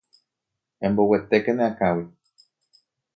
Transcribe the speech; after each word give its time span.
Emboguetéke 0.87 1.53
ne 1.57 1.63
akãgui. 1.69 2.05